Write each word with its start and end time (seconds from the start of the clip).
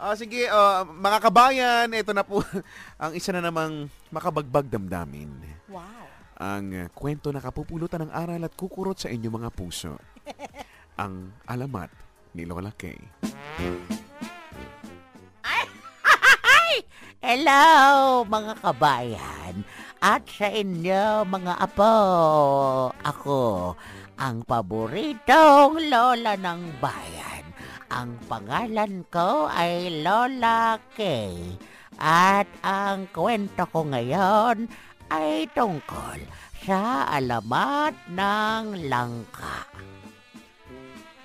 Ah, 0.00 0.16
sige, 0.16 0.48
ah, 0.48 0.80
mga 0.88 1.28
kabayan, 1.28 1.92
ito 1.92 2.16
na 2.16 2.24
po 2.24 2.40
ang 3.02 3.12
isa 3.12 3.36
na 3.36 3.44
namang 3.44 3.84
makabagbag 4.08 4.64
damdamin. 4.72 5.28
Wow. 5.68 5.84
Ang 6.40 6.72
uh, 6.72 6.88
kwento 6.96 7.28
na 7.28 7.44
kapupulutan 7.44 8.08
ng 8.08 8.12
aral 8.16 8.40
at 8.40 8.56
kukurot 8.56 8.96
sa 8.96 9.12
inyong 9.12 9.44
mga 9.44 9.52
puso. 9.52 10.00
ang 11.04 11.36
alamat 11.44 11.92
ni 12.32 12.48
Lola 12.48 12.72
Kay. 12.72 12.96
Hello, 17.20 18.24
mga 18.24 18.56
kabayan. 18.64 19.54
At 20.00 20.24
sa 20.32 20.48
inyo, 20.48 21.28
mga 21.28 21.60
apo, 21.60 21.92
ako, 23.04 23.76
ang 24.16 24.48
paboritong 24.48 25.92
lola 25.92 26.40
ng 26.40 26.80
bayan. 26.80 27.19
Ang 27.90 28.22
pangalan 28.30 29.02
ko 29.10 29.50
ay 29.50 30.06
Lola 30.06 30.78
Kay. 30.94 31.58
At 31.98 32.46
ang 32.62 33.10
kwento 33.10 33.66
ko 33.66 33.82
ngayon 33.82 34.70
ay 35.10 35.50
tungkol 35.50 36.22
sa 36.62 37.10
alamat 37.10 37.98
ng 38.14 38.86
langka. 38.86 39.66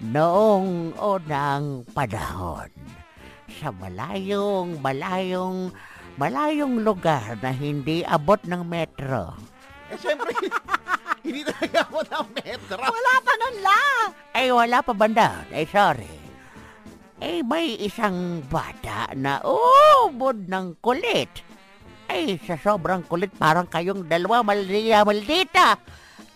Noong 0.10 0.98
unang 0.98 1.86
panahon, 1.94 2.74
sa 3.62 3.70
malayong, 3.70 4.82
malayong, 4.82 5.70
malayong 6.18 6.82
lugar 6.82 7.38
na 7.46 7.54
hindi 7.54 8.02
abot 8.02 8.42
ng 8.42 8.66
metro. 8.66 9.38
Eh, 9.94 9.98
syempre, 10.02 10.34
hindi 11.26 11.46
talaga 11.46 11.86
ako 11.94 12.00
ng 12.10 12.28
metro. 12.42 12.82
Wala 12.82 13.14
pa 13.22 13.34
nun 13.38 13.56
la. 13.62 13.84
Ay, 14.34 14.50
wala 14.50 14.78
pa 14.82 14.94
banda. 14.98 15.46
Ay, 15.54 15.70
sorry. 15.70 16.25
Eh, 17.26 17.42
may 17.42 17.74
isang 17.82 18.46
bata 18.54 19.10
na 19.18 19.42
ubod 19.42 20.46
ng 20.46 20.78
kulit. 20.78 21.42
Ay, 22.06 22.38
sa 22.46 22.54
sobrang 22.54 23.02
kulit, 23.10 23.34
parang 23.34 23.66
kayong 23.66 24.06
dalawa 24.06 24.46
maldita, 24.46 25.02
maldita. 25.02 25.68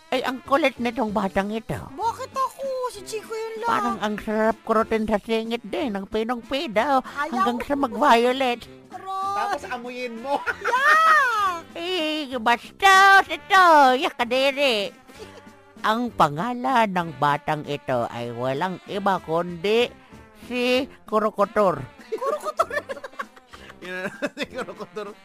Ay, 0.09 0.25
ang 0.25 0.41
kulit 0.41 0.81
nitong 0.81 1.13
batang 1.13 1.53
ito. 1.53 1.77
Bakit 1.93 2.33
ako? 2.33 2.65
Si 2.89 3.05
Chico 3.05 3.37
yun 3.37 3.61
lang. 3.61 3.69
Parang 3.69 3.97
ang 4.01 4.15
sarap 4.17 4.57
kurutin 4.65 5.05
sa 5.05 5.21
singit 5.21 5.61
din 5.61 5.93
ng 5.93 6.09
pinong 6.09 6.41
pida 6.49 7.05
Ayaw 7.05 7.29
hanggang 7.37 7.61
sa 7.69 7.77
mag-violet. 7.77 8.65
Tapos 8.89 9.61
amuyin 9.69 10.17
mo. 10.25 10.41
Ah! 10.89 11.61
Eh, 11.77 12.33
basta 12.41 13.21
ito, 13.29 13.65
yakadiri. 13.93 14.89
Ang 15.89 16.09
pangalan 16.09 16.89
ng 16.89 17.09
batang 17.21 17.61
ito 17.69 18.09
ay 18.09 18.33
walang 18.33 18.81
iba 18.89 19.21
kundi 19.21 20.08
si 20.47 20.87
Kurokotor. 21.09 21.81
Yan 23.83 24.11
na 24.11 24.27
siguro 24.35 24.71
ko 24.75 24.85
tur- 24.91 25.17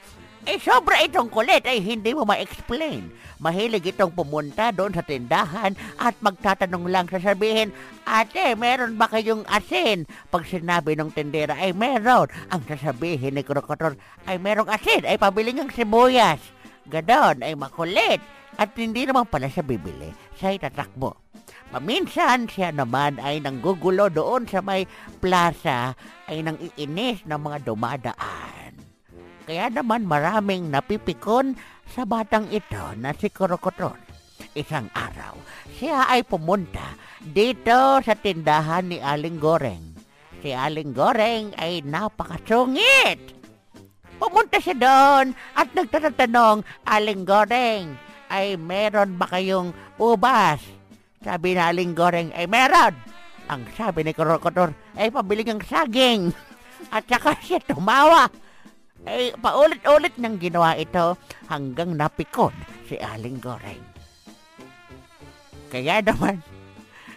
Eh, 0.44 0.60
sobra 0.60 1.00
itong 1.00 1.32
kulit 1.32 1.64
ay 1.64 1.80
hindi 1.80 2.12
mo 2.12 2.28
ma-explain. 2.28 3.08
Mahilig 3.40 3.96
itong 3.96 4.12
pumunta 4.12 4.68
doon 4.76 4.92
sa 4.92 5.00
tindahan 5.00 5.72
at 5.96 6.12
magtatanong 6.20 6.84
lang 6.92 7.08
sasabihin, 7.08 7.72
Ate, 8.04 8.52
meron 8.52 9.00
ba 9.00 9.08
kayong 9.08 9.48
asin? 9.48 10.04
Pag 10.28 10.44
sinabi 10.44 11.00
ng 11.00 11.16
tindera 11.16 11.56
ay 11.56 11.72
meron. 11.72 12.28
Ang 12.52 12.60
sasabihin 12.68 13.40
ni 13.40 13.40
Krokotor 13.40 13.96
ay 14.28 14.36
merong 14.36 14.68
asin, 14.68 15.08
ay 15.08 15.16
pabili 15.16 15.56
ng 15.56 15.72
sibuyas. 15.72 16.44
Ganon 16.92 17.40
ay 17.40 17.56
makulit. 17.56 18.20
At 18.60 18.76
hindi 18.76 19.08
naman 19.08 19.24
pala 19.24 19.48
siya 19.48 19.64
bibili, 19.64 20.12
siya 20.36 20.52
ay 20.52 20.60
tatakbo. 20.60 21.23
Paminsan 21.74 22.47
siya 22.47 22.70
naman 22.70 23.19
ay 23.19 23.42
nanggugulo 23.42 24.06
doon 24.06 24.47
sa 24.47 24.62
may 24.62 24.86
plaza 25.19 25.98
ay 26.30 26.44
nang 26.44 26.55
iinis 26.60 27.27
ng 27.27 27.41
mga 27.41 27.58
dumadaan. 27.66 28.72
Kaya 29.44 29.69
naman 29.69 30.08
maraming 30.08 30.72
napipikon 30.72 31.58
sa 31.91 32.08
batang 32.08 32.48
ito 32.48 32.80
na 32.97 33.12
si 33.12 33.28
Krokotor. 33.28 34.00
Isang 34.55 34.88
araw, 34.94 35.34
siya 35.76 36.06
ay 36.09 36.22
pumunta 36.22 36.94
dito 37.20 37.98
sa 38.00 38.15
tindahan 38.15 38.88
ni 38.88 39.03
Aling 39.03 39.36
Goreng. 39.42 39.84
Si 40.41 40.54
Aling 40.54 40.94
Goreng 40.94 41.53
ay 41.59 41.82
napakasungit. 41.84 43.34
Pumunta 44.16 44.62
siya 44.62 44.76
doon 44.78 45.34
at 45.59 45.69
nagtatanong, 45.75 46.62
Aling 46.86 47.26
Goreng, 47.26 47.98
ay 48.31 48.56
meron 48.56 49.19
ba 49.19 49.26
kayong 49.28 49.75
ubas? 50.00 50.62
Sabi 51.24 51.56
ni 51.56 51.60
Aling 51.64 51.96
Goreng, 51.96 52.28
ay 52.36 52.44
meron. 52.44 52.92
Ang 53.48 53.64
sabi 53.72 54.04
ni 54.04 54.12
Krokotor, 54.12 54.76
ay 54.92 55.08
pabili 55.08 55.40
ng 55.40 55.64
saging. 55.64 56.28
At 56.94 57.08
saka 57.08 57.32
siya 57.40 57.64
tumawa. 57.64 58.28
Ay, 59.08 59.32
paulit-ulit 59.40 60.12
niyang 60.20 60.36
ginawa 60.36 60.76
ito 60.76 61.16
hanggang 61.48 61.96
napikon 61.96 62.52
si 62.84 63.00
Aling 63.00 63.40
Goreng. 63.40 63.80
Kaya 65.72 66.04
naman, 66.04 66.44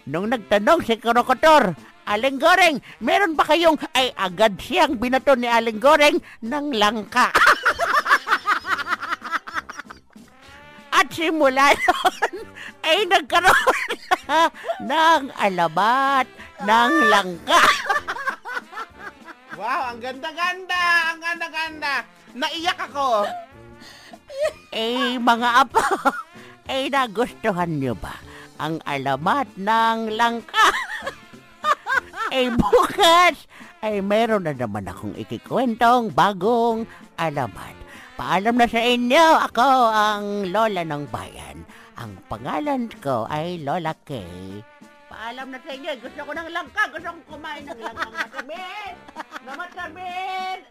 nung 0.08 0.32
nagtanong 0.32 0.88
si 0.88 0.96
Krokotor, 0.96 1.76
Aling 2.08 2.40
Goreng, 2.40 2.80
meron 3.04 3.36
ba 3.36 3.44
kayong 3.44 3.76
ay 3.92 4.08
agad 4.16 4.56
siyang 4.56 4.96
binato 4.96 5.36
ni 5.36 5.44
Aling 5.44 5.76
Goreng 5.76 6.16
ng 6.40 6.66
langka? 6.72 7.28
At 10.98 11.12
simula 11.12 11.76
noon 11.84 12.34
ay 12.82 13.06
nagkaroon 13.06 13.54
na 13.54 13.87
ng 14.84 15.22
alamat 15.32 16.26
ng 16.62 16.92
langka. 17.08 17.62
Wow, 19.58 19.90
ang 19.90 19.98
ganda-ganda! 19.98 20.82
Ang 21.10 21.18
ganda-ganda! 21.18 21.92
Naiyak 22.36 22.78
ako! 22.78 23.26
Eh, 24.70 25.18
mga 25.18 25.66
apo, 25.66 25.82
eh, 26.70 26.86
nagustuhan 26.92 27.80
niyo 27.80 27.98
ba 27.98 28.14
ang 28.60 28.78
alamat 28.86 29.48
ng 29.58 30.14
langka? 30.14 30.66
eh, 32.38 32.52
bukas, 32.54 33.48
ay 33.82 33.98
meron 33.98 34.46
na 34.46 34.54
naman 34.54 34.86
akong 34.86 35.14
ikikwentong 35.18 36.14
bagong 36.14 36.86
alamat. 37.18 37.74
Paalam 38.18 38.58
na 38.58 38.66
sa 38.66 38.82
inyo, 38.82 39.26
ako 39.46 39.66
ang 39.94 40.50
Lola 40.50 40.82
ng 40.82 41.06
Bayan. 41.06 41.62
Ang 41.98 42.14
pangalan 42.30 42.86
ko 43.02 43.26
ay 43.26 43.58
Lola 43.66 43.90
Kay. 44.06 44.62
Paalam 45.10 45.50
na 45.50 45.58
sa 45.58 45.74
inyo, 45.74 45.98
gusto 45.98 46.20
ko 46.22 46.30
ng 46.30 46.50
langka, 46.54 46.86
gusto 46.94 47.10
kong 47.10 47.26
kumain 47.26 47.66
ng 47.66 47.74
langka. 47.74 48.06
Matamis! 48.06 48.94
Na 49.42 49.52
matamis! 49.58 50.62